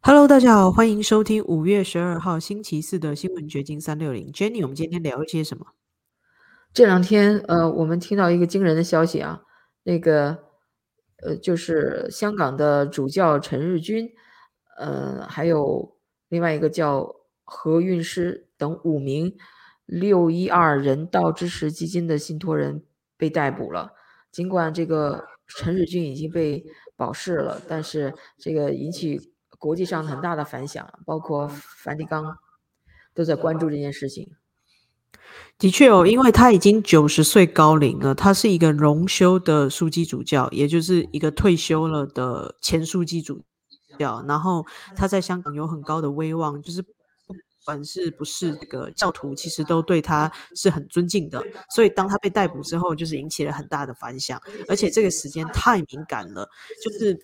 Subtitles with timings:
[0.00, 4.32] Hello，大家好，欢迎收听五月十二号星期四的新闻掘金三六零。
[4.32, 5.66] Jenny，我们今天聊一些什么？
[6.72, 9.42] 这两天，呃，我们听到一个惊人的消息啊，
[9.82, 10.38] 那个，
[11.22, 14.08] 呃，就是香港的主教陈日君，
[14.78, 15.96] 呃，还有
[16.28, 19.36] 另外一个叫何韵诗等五名
[19.84, 22.84] 六一二人道支持基金的信托人
[23.16, 23.92] 被逮捕了。
[24.30, 26.64] 尽管这个陈日君已经被
[26.96, 32.38] 保释了，但是这个引起国际上很大的反响，包括梵蒂冈
[33.12, 34.30] 都在关注这件事情。
[35.58, 43.42] 的确哦，因为他已经九十岁高龄了，他是一个荣休的枢机主教，也就是一个退休了的前枢机主
[43.98, 44.24] 教。
[44.26, 46.84] 然后他在香港有很高的威望，就是。
[47.68, 51.44] 管是不是这个教徒，其实都对他是很尊敬的。
[51.68, 54.40] 所以当他被逮捕之后，就是引起了很大的反响。
[54.66, 56.48] 而且这个时间太敏感了，
[56.82, 57.14] 就是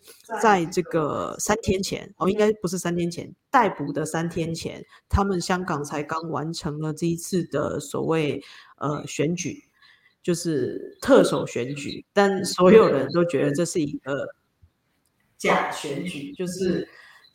[0.42, 8.42] 在这个三天前哦，应该不是三天前逮捕的三天前，他们香港才刚完成了这一次的所谓
[8.76, 9.64] 呃选举，
[10.22, 12.04] 就是特首选举。
[12.12, 14.28] 但所有人都觉得这是一个
[15.38, 16.86] 假选举，就是。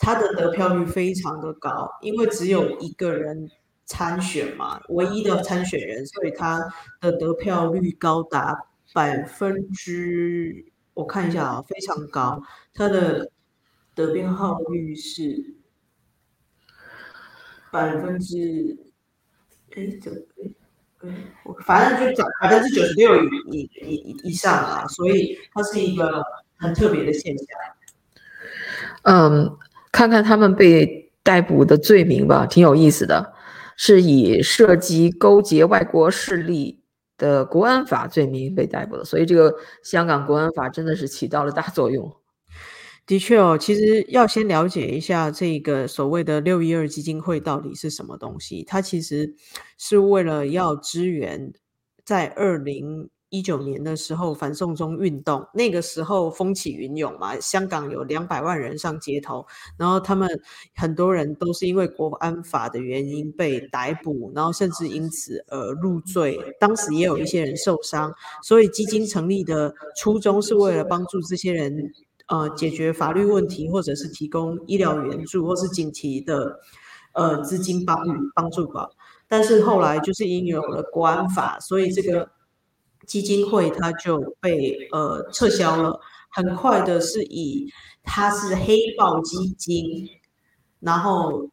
[0.01, 3.51] 他的得票率非常的高，因为只有一个人
[3.85, 6.57] 参选嘛，唯一的参选人，所以他
[7.01, 8.57] 的得票率高达
[8.93, 12.41] 百分之，我看一下啊，非常高，
[12.73, 13.29] 他的
[13.93, 15.57] 得票率是
[17.69, 18.77] 百分之，
[19.75, 20.11] 哎，这，
[21.01, 21.09] 哎，
[21.65, 26.23] 反正就讲百分之九十六以以以以上啊，所以它是一个
[26.55, 27.47] 很特别的现象，
[29.03, 29.57] 嗯。
[29.99, 33.33] 看看他们被逮捕的罪名吧，挺有意思的，
[33.75, 36.81] 是以涉及勾结外国势力
[37.17, 42.09] 的国安法罪名被逮捕的，所以这个香港国安法真的是起到了大作用。
[43.05, 49.35] 的确哦，其实要先了解一下这个所谓的六一二基金会到底是什么东西，它其实
[49.77, 51.51] 是为了要支援
[52.05, 53.09] 在二零。
[53.29, 59.45] 一九年的时候，反送中运动那个时候风起云涌嘛，香港有两百万人上街头，
[59.77, 60.27] 然后他们
[60.75, 66.39] 很多人都是因为国安法的原因被逮捕，然后甚至因此而入罪。
[66.59, 71.91] 当时也有一些人受伤，所以基金成立的初衷是为了帮助这些人，
[72.29, 76.59] 呃，解决法律问题，或者是提供医疗援助，或是紧急的
[77.13, 77.97] 呃资金帮
[78.33, 78.89] 帮助吧。
[79.27, 82.27] 但是后来就是因有了国安法，所以这个。
[83.09, 85.99] 基金会它就被呃撤销了，
[86.29, 87.67] 很快的是以
[88.03, 90.07] 它是黑豹基金，
[90.79, 91.49] 然后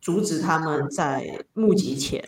[0.00, 2.24] 阻止他们在募集钱，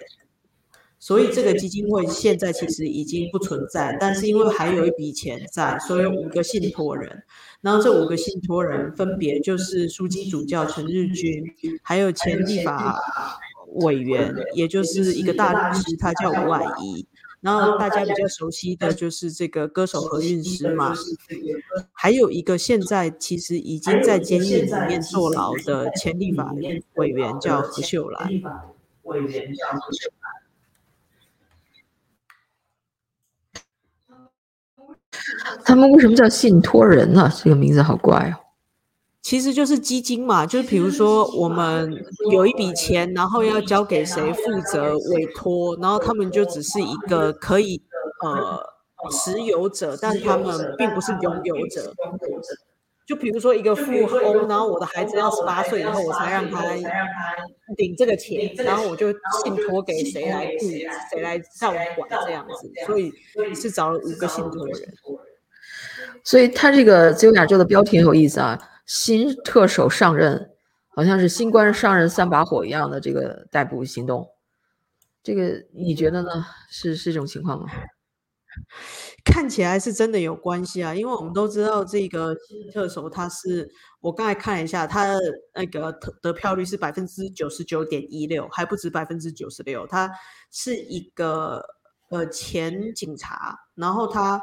[0.98, 7.24] 所以这个基金会现在其实已经不存在，但是因为还有一笔钱在，所以五个信托人，
[7.62, 11.42] 然后这五个信托人分别就是枢机主教陈日君，
[11.82, 13.00] 还有前立法
[13.76, 17.06] 委员，也就是一个大律师，他叫吴婉仪。
[17.40, 20.94] 然后大家比较熟悉的就是这个歌手何韵诗嘛，
[21.92, 26.52] 还有一个现在其实已经在监狱里面坐牢的前立法
[26.94, 28.28] 委员叫何秀兰。
[29.02, 30.32] 委员叫何秀兰。
[35.64, 37.32] 他们为什么叫信托人呢？
[37.42, 38.45] 这个名字好怪哦。
[39.26, 41.92] 其实就是基金嘛，就是比如说我们
[42.30, 47.82] 有一笔钱，然后要交给谁负责委托，然后他们就只是一个可以
[48.22, 48.56] 呃
[49.10, 51.92] 持有者，但他们并不是拥有者。
[53.04, 56.62] 就比如说一个富翁，然后我的孩子要十八岁以后我才让他
[57.78, 59.10] 领这个钱，然后我就
[59.42, 60.68] 信托给谁来顾，
[61.10, 63.12] 谁来照管这样子，所以
[63.56, 64.76] 是找了五个信托人。
[66.22, 68.56] 所以他这个自由亚洲的标题很有意思啊。
[68.86, 70.52] 新特首上任，
[70.94, 74.28] 好像是新官上任三把火一样的这个逮捕行动，
[75.24, 76.46] 这个你觉得呢？
[76.70, 77.66] 是是这种情况吗？
[79.24, 83.68] 看起来是真的有关系啊，因为我们都知道这个新特首他是，
[84.00, 85.18] 我刚才看了一下，他的
[85.52, 85.92] 那个
[86.22, 90.10] 得票率是百分之九十九点一六，还不止百分之九十六，他
[90.52, 91.60] 是一个
[92.08, 94.40] 呃前警察，然后他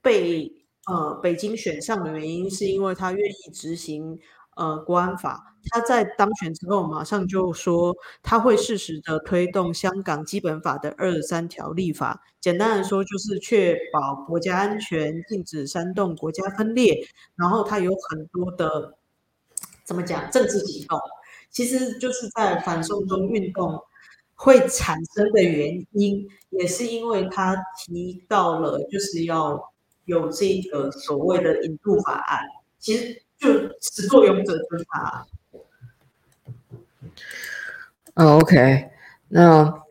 [0.00, 0.65] 被。
[0.86, 4.18] 呃，北京选上的原因是因为他愿意执行
[4.56, 5.52] 呃国安法。
[5.68, 7.92] 他在当选之后，马上就说
[8.22, 12.22] 他会适时的推动香港基本法的二十三条立法。
[12.40, 17.08] 简单的说，就是确保国家安全，禁止煽动国家分裂。
[17.34, 18.96] 然后他有很多的
[19.84, 21.00] 怎么讲政治举动，
[21.50, 23.80] 其实就是在反送中运动
[24.36, 29.72] 会产生的原因，也是因为他提到了就是要。
[30.06, 32.40] 有这个所谓的引渡法案，
[32.78, 35.26] 其实就始作俑者就是他。
[38.14, 38.88] 哦，OK，
[39.28, 39.84] 那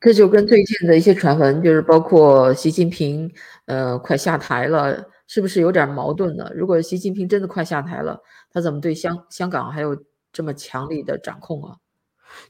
[0.00, 3.32] 这就跟最近的一些传闻，就是包括习近平，
[3.64, 6.50] 呃，快下台了，是不是有点矛盾呢？
[6.54, 8.20] 如果习近平真的快下台了，
[8.52, 9.96] 他怎么对香香港还有
[10.32, 11.76] 这么强力的掌控啊？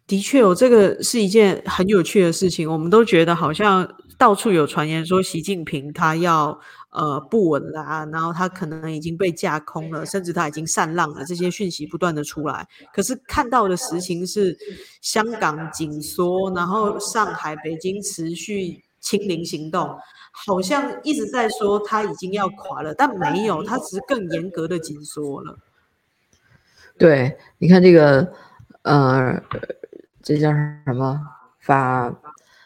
[0.06, 2.70] 的确哦，这个是一件很有趣的事情。
[2.70, 6.58] 我们都觉得好像到处有传言说习近平他要
[6.90, 11.24] 呃不稳啦，然后他可能已经被架空了，甚至他已经散浪了。
[11.24, 14.56] 这些讯息不断的出来，可是看到的实情是
[15.00, 19.94] 香港紧缩，然后上海、北京持续清零行动，
[20.32, 25.58] 好像一直在说他已经要垮了，但没有，他只是更严格的紧缩了。
[26.98, 28.32] 对，你看这个。
[28.82, 29.42] 呃，
[30.22, 31.20] 这叫什么
[31.60, 32.14] 法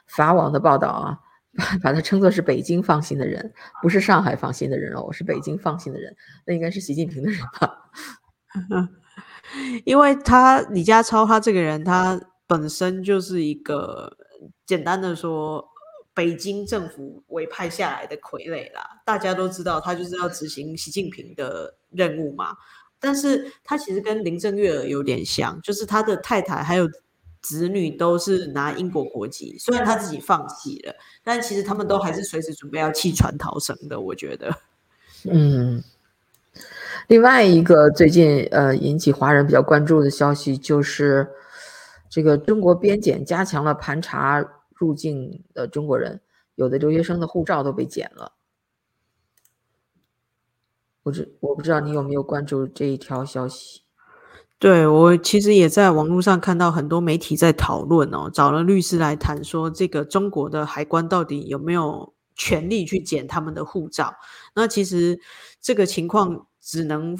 [0.06, 1.18] 法网的报道啊？
[1.54, 6.16] 把把它称作是北京放心的人，不是上海放心的人哦，是北京放心的人，
[6.46, 7.78] 那应该是习近平的人吧？
[9.84, 14.16] 因为他李家超他这个人，他本身就是一个
[14.64, 15.62] 简单的说，
[16.14, 19.02] 北京政府委派下来的傀儡啦。
[19.04, 22.56] 大家都知道，他就是要执行习近平的任务嘛。
[23.02, 26.88] 但是他其实跟林郑月娥有点像，就是他的太太还有
[27.40, 30.94] 子女都是拿英国国籍，虽然他自己放弃了，
[31.24, 34.00] 但其实他们都还是随时准备要弃船逃生的。
[34.00, 34.54] 我觉得，
[35.28, 35.82] 嗯，
[37.08, 41.28] 另外一个最近呃引起华人比较关注的消息就是，
[42.08, 44.44] 这个中国边检加强了盘查
[44.74, 46.20] 入境的中国人，
[46.54, 48.32] 有的留学生的护照都被剪了。
[51.04, 53.80] 我知我不知道你有没有关注这一条消息？
[54.58, 64.14] 对我其实也在网络上看到很多媒体在讨论哦，找了律师来谈说这个中国的海关到底有没有权利去检他们的护照？
[64.54, 65.18] 那其实
[65.60, 67.18] 这个情况只能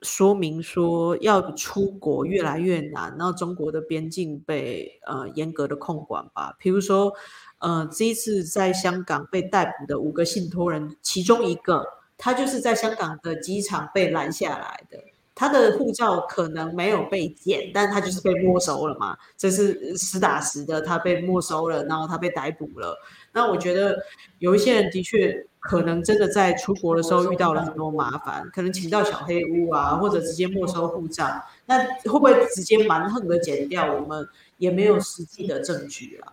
[0.00, 6.56] 说明说要出国越来越难，然后中国的边境被呃严格的控管吧。
[6.58, 7.12] 比如说
[7.58, 11.84] 呃这一次在香港被逮捕的五个信托人，其中一个。
[12.18, 14.98] 他就是在香港的机场被拦下来的，
[15.34, 22.98] 他的护照可能没有被检，但他就是被没收了嘛，这是实打实的，他被没收了，然后他被逮捕了。
[23.32, 23.96] 那我觉得
[24.40, 31.24] 有一些人的确可能真的在出国的时候遇到了很多麻烦，可能请到小黑屋啊，或者直接没收护照，
[31.66, 33.94] 那会不会直接蛮横的剪掉？
[33.94, 34.26] 我们
[34.56, 36.32] 也没有实际的证据啊。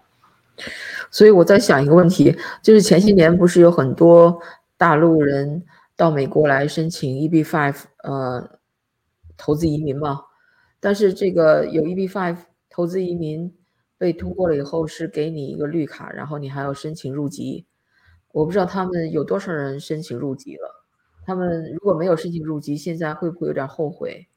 [1.11, 4.41] 所以我在想一个问题，就是前些年不是有很多
[4.77, 5.61] 大陆人。
[5.95, 8.59] 到美国来申请 EB five，呃，
[9.37, 10.21] 投资移民嘛。
[10.79, 12.37] 但是这个有 EB five
[12.69, 13.55] 投资移民
[13.97, 17.65] 被通过了以后，是给你一个绿卡，然后你还要申请入籍。
[18.31, 20.85] 我不知道他们有多少人申请入籍了。
[21.25, 24.27] 他们如果没有申请入籍，现在会不会有点后悔？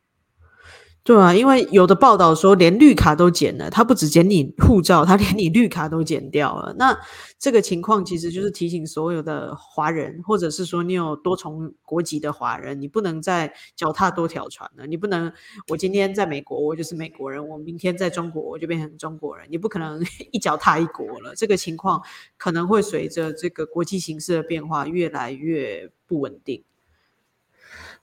[1.08, 6.74] 对啊，因为有的报道说连绿卡都剪了，他不只剪你护照，他连你绿卡都剪掉了。
[6.78, 6.94] 那
[7.38, 14.86] 这个情况其实就是提醒所有的华人，或者是说你有多重国籍的华人，你不能再脚踏多条船了。
[14.86, 15.32] 你不能，
[15.68, 19.46] 我今天在美国，我就是美国人；我明天在中国，我就变成中国人。
[19.48, 21.34] 你不可能 一脚踏一国了。
[21.34, 22.02] 这个情况
[22.36, 26.62] 可能会随着这个国际形势的变化越来越不稳定。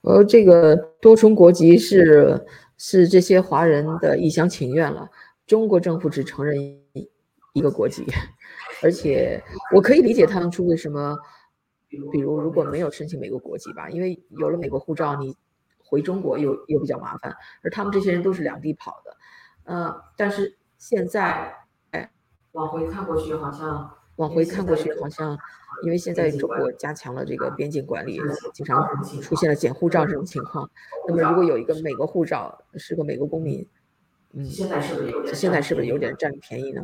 [0.00, 2.44] 呃，这个多重国籍是。
[2.78, 5.08] 是这些华人的一厢情愿了。
[5.46, 6.56] 中国政府只承认
[7.52, 8.04] 一个国籍，
[8.82, 9.42] 而且
[9.74, 11.16] 我可以理解他们出为什么，
[11.88, 15.36] 比如如果没有申请美国国籍吧，因为有了美国护照，你
[15.84, 17.34] 回中国又又比较麻烦。
[17.62, 19.16] 而他们这些人都是两地跑的，
[19.64, 21.54] 嗯，但是现在，
[21.92, 22.10] 哎，
[22.52, 23.90] 往回看过去好像。
[24.16, 25.38] 往回看过去，好像
[25.84, 28.20] 因为现在中国加强了这个边境管理，
[28.52, 28.86] 经常
[29.22, 30.68] 出现了捡护照这种情况。
[31.06, 33.66] 那么，如果有一个美国护照，是个美国公民，
[34.32, 36.82] 嗯，现在是不是有现在是不是有点占便宜呢？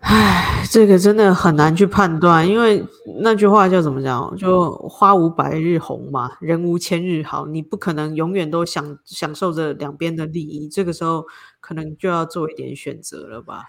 [0.00, 2.84] 唉，这个真的很难去判断，因为
[3.22, 4.36] 那句话叫怎么讲？
[4.36, 10.68] 就花无百日红嘛，人无千日好，你不可能永远都享享受着两边的利益。
[10.68, 11.24] 这个时候，
[11.60, 13.64] 可能就要做一点选择了吧。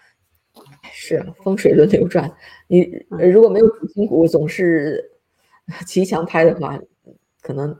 [0.91, 2.31] 是风水轮流转，
[2.67, 5.11] 你如果没有主心骨，总是
[5.85, 6.79] 骑墙拍的话，
[7.41, 7.77] 可能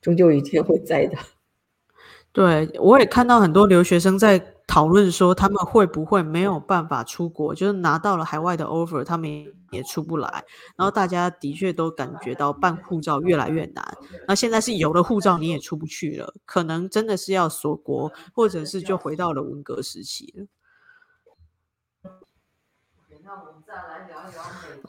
[0.00, 1.16] 终究有一天会栽的。
[2.32, 9.30] 对，我也看到很多留学生在讨论说，他们会不会没有办法出国，就是拿到了海外的 offer，他们
[9.70, 10.44] 也出不来。
[10.76, 13.82] 然后大家的确都感觉到办护照越来越难。
[14.28, 20.46] 那现在是有了护照你也出不去了，可能真的是要锁国，或者是就回到了文革时期了。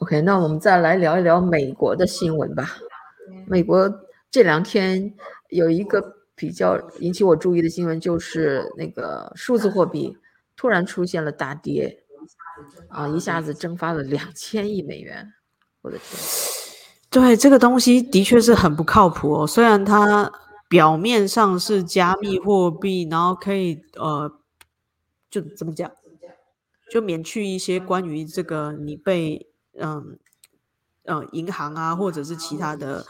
[0.00, 2.76] OK，那我们再来聊一聊美国的新闻吧。
[3.46, 3.92] 美国
[4.30, 5.12] 这两天
[5.48, 10.16] 有一个比较引起我注意的新闻就是那个数字货币
[10.56, 12.04] 突然出现了大跌，
[12.88, 15.32] 啊，一下子蒸发了两千亿美元，
[15.82, 16.20] 我的天！
[17.10, 19.46] 对，这个东西的确是很不靠谱哦。
[19.46, 20.30] 虽然它
[20.68, 24.30] 表面上是加密货币，然后可以呃，
[25.30, 25.90] 就怎么讲，
[26.90, 29.46] 就免去一些关于这个你被
[29.78, 30.18] 嗯。
[31.04, 33.02] 呃，银行啊，或者是其他的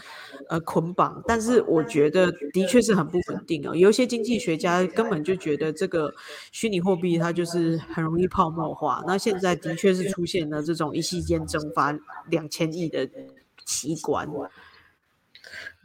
[0.49, 3.75] 呃捆绑，但是我觉得的确是很不稳定哦。
[3.75, 6.14] 有一些经济学家根本就觉得这个
[6.52, 9.02] 虚拟货币它就是很容易泡沫化。
[9.04, 11.92] 那现在的确是出现了这种一夕间蒸发
[12.30, 13.11] 两千亿的
[13.64, 14.28] 奇观。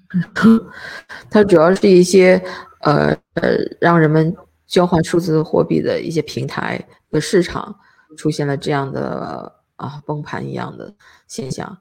[1.31, 2.39] 它主要是一些
[2.81, 4.35] 呃呃让人们
[4.73, 7.79] 交换数字货币的一些平台的市场
[8.17, 10.95] 出现了这样的啊崩盘一样的
[11.27, 11.77] 现象。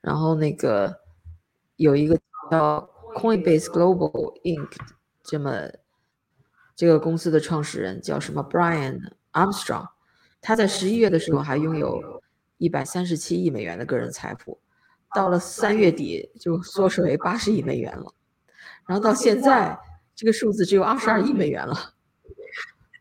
[0.00, 0.96] 然后那个
[1.74, 2.16] 有一个
[2.48, 4.70] 叫 Coinbase Global Inc.
[5.24, 5.60] 这么
[6.76, 9.00] 这个公司的创始人叫什么 Brian
[9.32, 9.88] Armstrong，
[10.40, 12.22] 他在十一月的时候还拥有
[12.58, 14.60] 一百三十七亿美元的个人财富，
[15.12, 18.14] 到了三月底就缩水为八十亿美元了，
[18.86, 19.76] 然后到现在
[20.14, 21.94] 这个数字只有二十二亿美元了。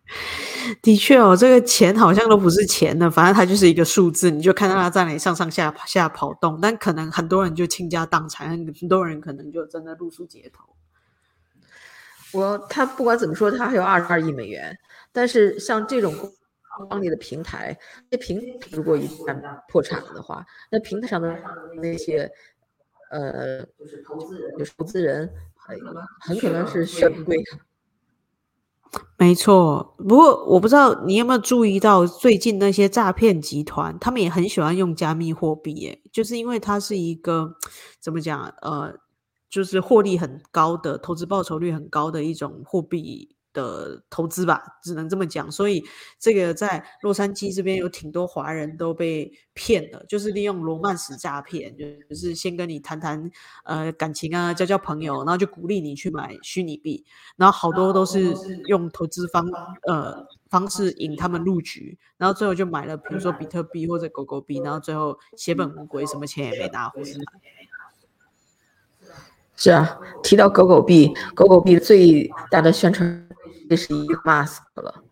[0.81, 6.59] 的确哦，这个钱好像都不是钱的，反正它就是一个数字，你就看到它在那里上上下下跑动。
[6.61, 10.63] 但可能很多人就倾家荡产，很多人可能就真的露宿街头。
[12.31, 14.77] 我他不管怎么说，他还有二十二亿美元。
[15.11, 16.13] 但是像这种
[16.89, 17.77] 帮你的平台，
[18.09, 21.33] 那平如果一旦破产了的话，那平台上的
[21.81, 22.29] 那些
[23.09, 25.33] 呃，就是投资人，就是投资人，
[26.19, 27.37] 很可能是血不归。
[29.17, 37.55] 没错，不过我不知道你有没有注意到，最近那些诈骗集团，他们也很喜欢用加密货币，耶，就是因为它是一个
[37.99, 38.93] 怎么讲，呃，
[39.49, 43.34] 就是获利很高的，投资报酬率很高的一种货币。
[43.55, 45.51] 的投资吧，只能这么讲。
[45.51, 45.83] 所以
[46.19, 53.31] 这个在洛杉矶这边有挺多华人都被骗了，就是利用罗曼史诈骗，就是先跟你谈谈
[53.63, 57.03] 呃感情啊，交交朋友，然后就鼓励你去买虚拟币，
[57.37, 58.35] 然后好多都是
[58.67, 59.49] 用投资方
[59.87, 67.09] 呃方式引他们入局，然后最后就买了，比如说比特币或者狗狗币，然后最后血本无归，什么钱也没拿回来。
[69.57, 73.25] 是啊，提到狗狗币，狗狗币最大的宣传。
[73.69, 75.03] 这是一个 mask 了，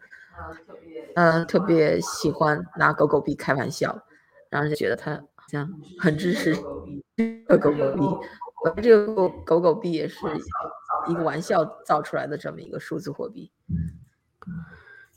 [1.15, 4.05] 嗯，特别喜欢拿狗狗币开玩笑，
[4.50, 5.69] 然后就觉得他好像
[6.00, 6.55] 很支持
[7.48, 8.01] 狗狗币。
[8.63, 10.17] 我们这个狗狗币也是
[11.07, 13.51] 一个玩笑造出来的这么一个数字货币。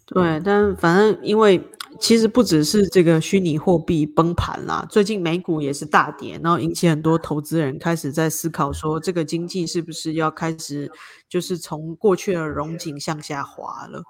[0.04, 1.58] 对，但反正因为
[2.00, 10.90] 其实不只是这个虚拟货币崩盘啦，最近美股也是大跌，然后引起很多投资人开始在思考说，这个经济是不是要开始
[11.28, 14.02] 就是从过去的荣景向下滑了？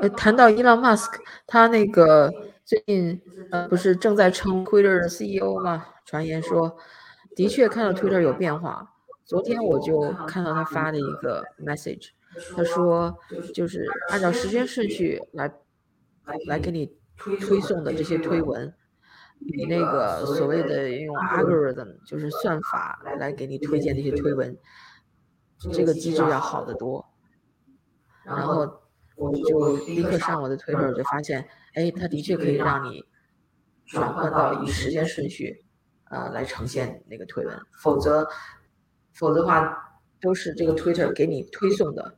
[0.00, 2.32] 呃，谈到伊朗马斯克，他那个
[2.64, 3.20] 最近
[3.50, 5.84] 呃不是正在称 Twitter 的 CEO 吗？
[6.04, 6.76] 传言说，
[7.36, 8.94] 的确看到 Twitter 有变化。
[9.24, 12.08] 昨天我就看到他发的一个 message。
[12.56, 13.14] 他说，
[13.52, 15.52] 就是按照时间顺序来
[16.46, 18.72] 来给你推送的这些推文，
[19.52, 24.56] 比那个所谓的用 algorithm 就是算法来给你推荐这些推文，
[25.72, 27.06] 这个机制要好得多。
[28.24, 28.80] 然后
[29.16, 33.04] 我就立刻上我的 Twitter 就发现，哎，它的确可以让你
[33.84, 35.64] 转换到以时间顺序
[36.04, 38.26] 啊来呈现那个推文，否则
[39.12, 42.16] 否则的话都是这个 Twitter 给你推送的。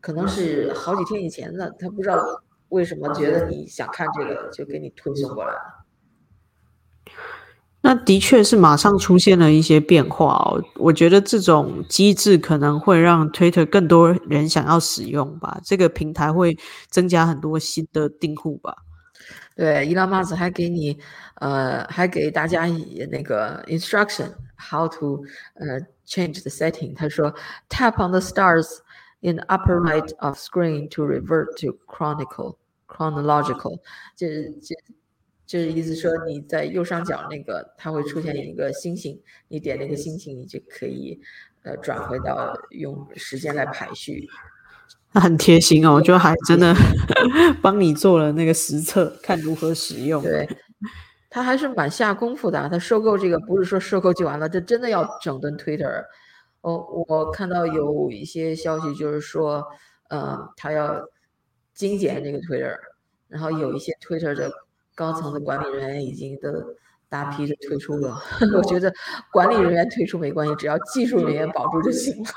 [0.00, 2.16] 可能是好几天以前的，他不知道
[2.70, 5.84] 为什么觉得你想看这个，就给你推送过来了。
[7.82, 10.62] 那的确是马上出现了一些变化哦。
[10.76, 16.56] 我觉得这种机制可能会让 Twitter 更多人想要使用吧，这个平台会
[16.88, 18.76] 增加很多新的订户吧。
[19.56, 20.98] 对，伊拉马斯还给你，
[21.36, 22.66] 呃，还给大家
[23.10, 25.22] 那个 instruction how to
[25.54, 26.94] 呃 change the setting。
[26.94, 27.34] 他说
[27.68, 28.66] tap on the stars。
[29.22, 32.56] In the upper right of screen to revert to chronicle
[32.88, 33.78] chronological，
[34.16, 34.74] 就是就
[35.46, 41.20] 就是意思说你在右上角那个它会出现一个星星，你点那个星星，你就可以
[41.64, 44.26] 呃转回到用时间来排序。
[45.12, 46.74] 那很贴心哦，我觉得还真的
[47.60, 50.22] 帮你做了那个实测，看如何使用。
[50.22, 50.48] 对，
[51.28, 52.66] 他还是蛮下功夫的。
[52.70, 56.04] 他收购这个不是说收购就完了，这真的要整顿 Twitter。
[56.62, 59.66] 哦，我看到有一些消息，就是说，
[60.08, 61.02] 呃，他要
[61.72, 62.76] 精简这个 Twitter，
[63.28, 64.50] 然后有一些 Twitter 的
[64.94, 66.48] 高层的管理人员已经都
[67.08, 68.20] 大批的退出了。
[68.56, 68.92] 我觉得
[69.32, 72.30] 管理人员退出没关系，只要技术人员保住就行了。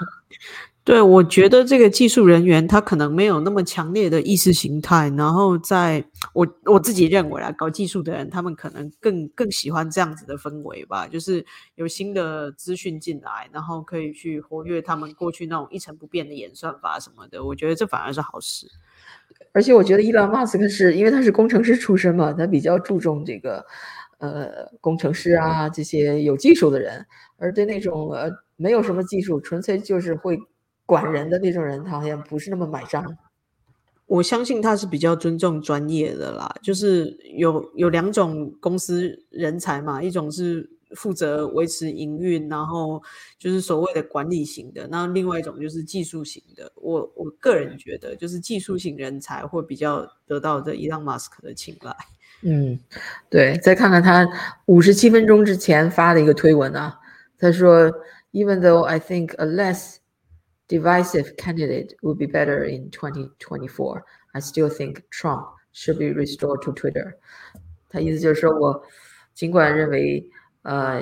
[0.86, 18.68] 对，我觉得这个技术人员他可能没有那么强烈的意识形态，然后在我我自己认为啊，搞技术的人他们可能更更喜欢这样子的氛围吧，就是有新的资讯进来，然后可以去活跃他们过去那种一成不变的演算法什么的，我觉得这反而是好事。
[19.54, 23.66] 而且我觉得伊朗马斯克是因为他是工程师出身嘛，他比较注重这个
[24.18, 27.06] 呃工程师啊这些有技术的人，
[27.38, 30.38] 而对那种呃没有什么技术，纯粹就是会。
[30.86, 33.18] 管人的那种人，他好像不是那么买账。
[34.06, 43.02] 我相信他是比较尊重专业的啦，就是有有两种公司人才嘛，一种是负责维持营运，然后
[43.40, 46.72] 就是所谓的管理型的，那另外一种就是技术型的。
[46.76, 51.96] 我我个人觉得，就是技术型人才会比较得到这伊朗马斯克的青睐。
[52.42, 52.78] 嗯，
[53.30, 54.28] 对，再看看他
[54.66, 57.00] 五十七分钟之前发的一个推文啊，
[57.40, 57.90] 他说
[58.34, 59.96] ：“Even though I think a less
[60.74, 64.04] divisive candidate would be better in 2024.
[64.34, 67.14] I still think Trump should be restored to Twitter。
[67.90, 68.84] 他意思就是说我
[69.36, 70.28] 尽管认为
[70.64, 71.00] 呃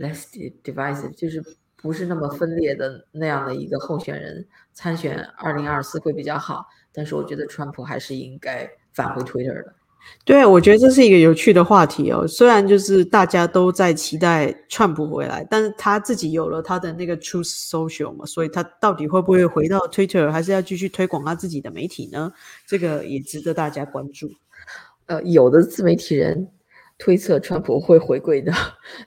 [0.00, 0.26] less
[0.64, 1.40] divisive 就是
[1.76, 9.72] 不是那么分裂的那样的一个候选人参选二零二四会比较好，但是我觉得川普还是应该返回 Twitter 的。
[10.24, 12.26] 对，我觉得这是一个有趣的话题哦。
[12.26, 22.32] 虽然就是大家都在期待川普回来，但是他自己有了他的那个 Truth Social 嘛，所以他到底会不会回到 Twitter，还是要继续推广他自己的媒体呢？
[22.66, 24.30] 这个也值得大家关注。
[25.04, 26.48] 呃，有的自媒体人
[26.96, 28.50] 推测川普会回归的，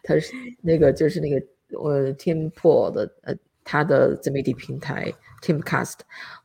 [0.04, 1.38] 他是那个就是那个
[1.82, 5.12] 呃 Tim Pool 的呃他的自媒体平台
[5.42, 5.96] Timcast，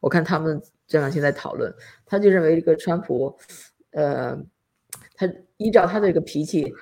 [0.00, 1.70] 我看他们这两天在讨论，
[2.06, 3.36] 他就认为这个川普。
[3.92, 4.36] 呃，
[5.14, 6.72] 他依照他这个脾气，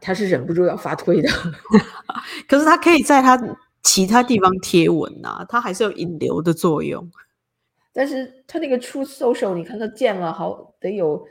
[0.00, 1.28] 他是忍不住要发推的。
[2.48, 3.38] 可是他可以在他
[3.82, 7.10] 其他地方贴文呐，他还是有引流的作用。
[7.92, 11.24] 但是他那个出 social，你看他建了好得有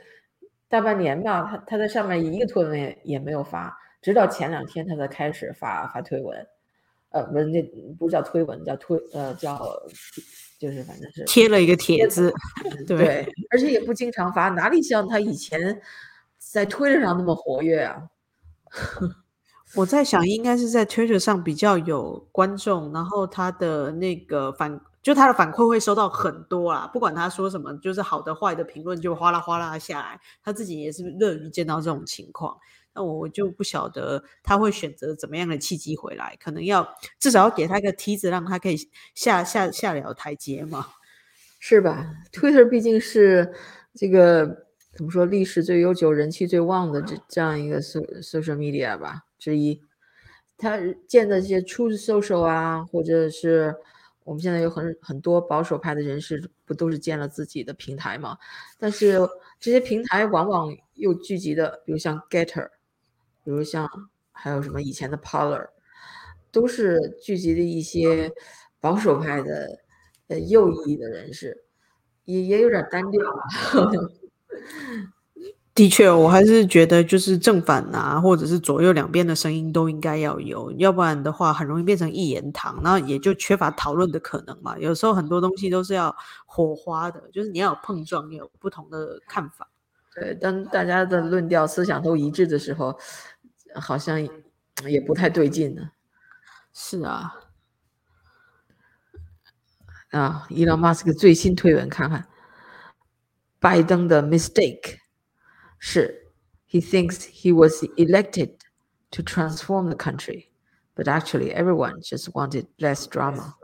[0.68, 6.46] 大半年吧，他他在上面一个推文也也没有发，直到前两天他才开始发发推文。
[7.14, 7.62] 呃，不是那
[7.98, 9.58] 不叫推文，叫推呃叫。
[10.56, 12.32] 就是反正是贴了一个帖子，
[12.86, 15.82] 对，而且也不经常发，哪里像他以前
[16.38, 18.08] 在推特上那么活跃啊？
[19.74, 32.56] 我在想，应该是在推特上比较有观众，然后他的那个反，就他的反馈会收到很多啊，不管他说什么，就是好的坏的评论就哗啦哗啦下来，他自己也是乐于见到这种情况。
[32.94, 38.76] 那我就不晓得他会选择怎么样的契机回来，可能要至少要给他一个梯子，让他可以
[39.14, 40.86] 下下下了台阶嘛，
[41.58, 43.52] 是吧？Twitter 毕竟是
[43.94, 49.82] 这个怎么说，历史最悠久、人气最旺的这这样一个 social media 吧之一。
[50.56, 50.78] 他
[51.08, 53.74] 建的这些 Truth Social 啊，或者是
[54.22, 58.38] 我们现在有很很多保守派的人士，不都是建了自己的平台吗？
[58.78, 59.18] 但是
[59.58, 62.68] 这些平台往往又聚集的，比如像 Getter。
[63.44, 63.88] 比如像
[64.32, 65.68] 还有什么以前的 Polar，
[66.50, 68.32] 都是聚集的一些
[68.80, 69.78] 保守派的
[70.28, 71.64] 呃右翼的人士，
[72.24, 73.22] 也也有点单调。
[75.74, 84.78] 的确，我还是觉得就是正反啊，或者是左右两边的声音都应该要有，要不然的话很容易变成一言堂，那也就缺乏讨论的可能嘛。
[84.78, 86.14] 有时候很多东西都是要
[86.46, 89.68] 火花的，就是你要有碰撞，有不同的看法。
[90.14, 92.98] 对，当大家的论调思想都一致的时候。
[93.76, 94.22] 好像
[94.86, 95.90] 也不太对劲呢。
[96.72, 97.34] 是啊，
[100.10, 102.28] 啊，伊隆马斯克最新推文看看，
[103.58, 104.98] 拜登的 mistake
[105.80, 106.30] 是
[106.70, 108.52] ，he thinks he was elected
[109.10, 110.50] to transform the country,
[110.94, 113.54] but actually everyone just wanted less drama。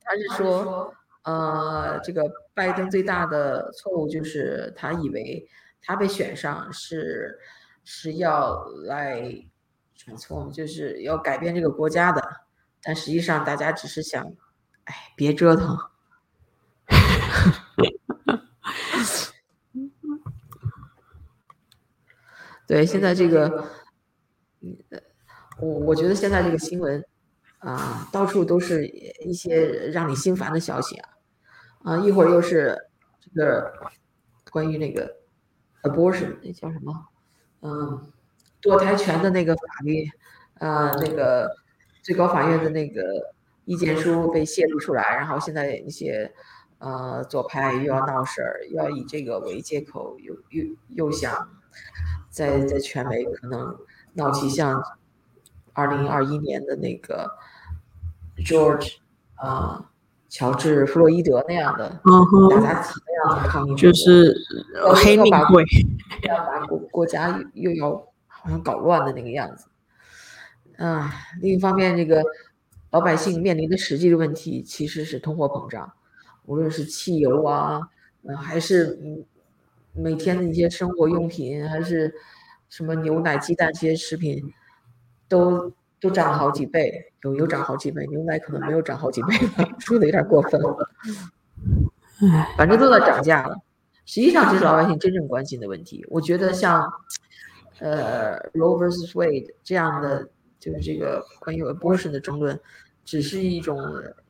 [0.00, 0.94] 他是说，
[1.24, 2.22] 呃，这个
[2.58, 5.48] 拜登最大的错误就是他以为
[5.80, 7.38] 他被选上是。
[7.90, 9.22] 是要来
[9.96, 12.22] transform，就是要改变这个国家的，
[12.82, 14.22] 但实际上大家只是想，
[14.84, 15.74] 哎，别折腾。
[22.66, 23.64] 对，现在这个，
[25.58, 27.02] 我我觉得现在这个新闻
[27.60, 31.08] 啊，到处都是一些让你心烦的消息啊，
[31.88, 32.76] 啊，一会儿又是
[33.18, 33.72] 这个
[34.50, 35.16] 关于那个
[35.84, 37.06] abortion，那叫什么？
[37.62, 38.12] 嗯，
[38.60, 40.06] 堕胎权的那个法律，
[40.58, 41.56] 呃，那个
[42.02, 43.32] 最高法院的那个
[43.64, 46.30] 意见书被泄露出来，然后现在一些
[46.76, 51.48] 呃左派又要闹事儿，又要以这个为借口，又又又想
[52.28, 53.74] 在在全美可能
[54.12, 54.84] 闹起像
[55.72, 57.34] 二零二一年的那个
[58.44, 58.96] George
[59.36, 59.90] 啊、
[60.28, 64.36] 乔治弗洛伊德那样的嗯哼打砸抢那样的抗议，就是
[64.74, 65.64] 呃黑命贵。
[66.22, 67.90] 要把国国家又要
[68.26, 69.66] 好像搞乱的那个样子。
[70.76, 72.22] 啊，另一方面，这个
[72.90, 75.92] 老百姓面临的实际的问题其实是通货膨胀，
[76.44, 77.88] 无论是汽油啊，
[78.22, 79.24] 嗯、还是嗯
[79.92, 82.14] 每天的一些生活用品，还是
[82.68, 84.52] 什么牛奶、鸡蛋这些食品，
[85.28, 90.90] 都都涨了好几倍，有有涨好几倍，牛奶可能没有涨好几倍吧， 说的有点过分了。
[92.20, 93.56] 唉，反正都在涨价了。
[94.04, 96.04] 实际上，这是老百姓真正关心的问题。
[96.08, 96.90] 我觉得像，
[97.78, 102.58] 呃，Roe vs Wade 这样的，就是这个关于 abortion 的争论，
[103.04, 103.78] 只是一种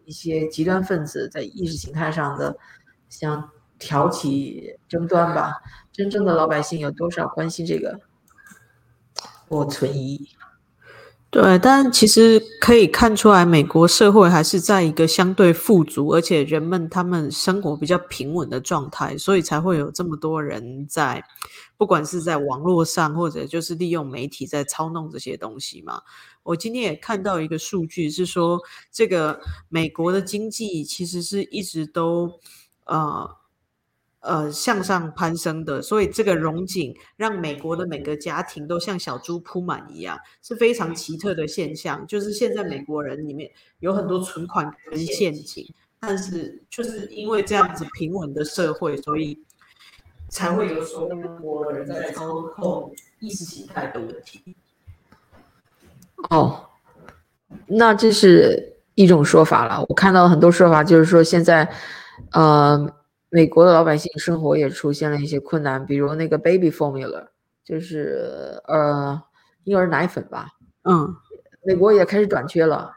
[0.04, 2.56] 一些极端分子在意识形态上的
[3.08, 5.54] 想挑起争端吧。
[5.92, 8.00] 真正的老百姓有多少关心这个？
[9.48, 10.28] 我存疑。
[11.30, 21.22] 对，但其实可以看出来，美国社会还是在一个相对富足，而且人们他们生活比较平稳的状态，所以才会有这么多人在，
[21.76, 26.00] 不管是在网络上，或者就是利用媒体在操弄这些东西嘛。
[26.44, 28.58] 我今天也看到一个数据是说，
[28.90, 29.38] 这个
[29.68, 32.40] 美国的经济其实是一直都
[32.86, 33.28] 呃
[34.20, 42.06] 呃向上攀升的，所以这个融景让美国的每个家庭都像小猪铺满一样，是非常奇特的现象。
[42.06, 43.50] 就是现在美国人里面
[43.80, 45.66] 有很多存款跟陷阱，
[46.00, 49.42] 但是就是因为这样子平稳的社会，所以
[50.28, 54.56] 才会有所谓的国人在操控意识形态的问题。
[56.30, 56.68] 哦，
[57.66, 59.84] 那这是一种说法了。
[59.88, 61.70] 我看到很多说法，就是说现在，
[62.32, 62.92] 呃，
[63.30, 67.26] 美国的老百姓生活也出现了一些困难，比如那个 baby formula，
[67.64, 69.20] 就是呃
[69.64, 70.48] 婴儿奶粉吧，
[70.84, 71.14] 嗯，
[71.64, 72.94] 美国也开始短缺了。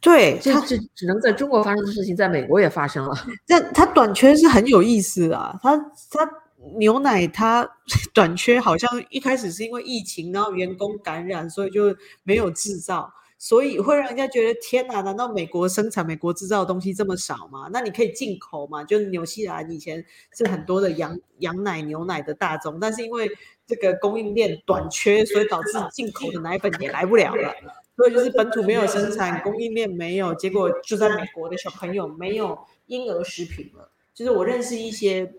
[0.00, 3.14] 对，它这这只能在中国发生的事情，在美国也发生了。
[3.46, 5.76] 但它短缺是很有意思啊，它
[6.10, 6.30] 它
[6.78, 7.68] 牛奶它
[8.14, 13.12] 短缺，好像一开始是因为疫情，然后员工感染，所以就没有制造，
[13.44, 17.68] 所以会让人家觉得天哪，难道美国生产、美国制造的东西这么少吗？
[17.70, 18.82] 那你可以进口嘛？
[18.82, 20.02] 就是纽西兰以前
[20.34, 23.30] 是很多的羊羊奶、牛奶的大宗，但是因为
[23.66, 27.54] 这个供应链短缺，所以导致进口的奶粉也来不了了。
[27.98, 33.90] 所以就是本土没有生产，供应链没有，结果就在美国的小朋友没有婴儿食品了。
[34.14, 35.30] 就是我认识一些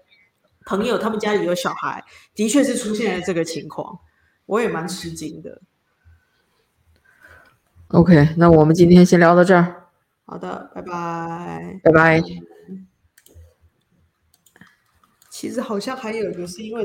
[0.67, 2.03] 朋友，他们家里有小孩，
[2.35, 3.97] 的确是出现了这个情况，
[4.45, 5.59] 我也蛮吃惊的。
[7.89, 9.89] OK，那我们今天先聊到这儿，
[10.25, 11.79] 好的，拜拜。
[11.83, 12.23] 拜拜。
[15.29, 16.83] 其实好像还有一个是因为。